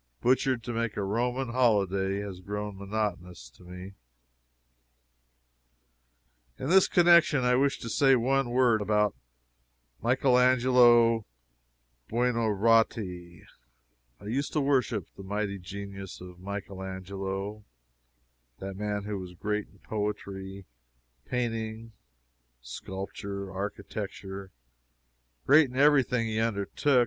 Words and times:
"Butchered 0.19 0.63
to 0.63 0.73
make 0.73 0.97
a 0.97 1.03
Roman 1.03 1.49
holyday" 1.49 2.21
has 2.21 2.39
grown 2.39 2.75
monotonous 2.79 3.51
to 3.51 3.61
me. 3.63 3.93
In 6.57 6.69
this 6.71 6.87
connection 6.87 7.41
I 7.43 7.53
wish 7.53 7.77
to 7.81 7.87
say 7.87 8.15
one 8.15 8.49
word 8.49 8.81
about 8.81 9.13
Michael 10.01 10.39
Angelo 10.39 11.27
Buonarotti. 12.09 13.43
I 14.19 14.25
used 14.25 14.53
to 14.53 14.59
worship 14.61 15.05
the 15.15 15.21
mighty 15.21 15.59
genius 15.59 16.19
of 16.19 16.39
Michael 16.39 16.81
Angelo 16.81 17.63
that 18.57 18.75
man 18.75 19.03
who 19.03 19.19
was 19.19 19.35
great 19.35 19.67
in 19.67 19.77
poetry, 19.83 20.65
painting, 21.25 21.91
sculpture, 22.63 23.53
architecture 23.53 24.51
great 25.45 25.69
in 25.69 25.77
every 25.77 26.01
thing 26.01 26.25
he 26.25 26.39
undertook. 26.39 26.99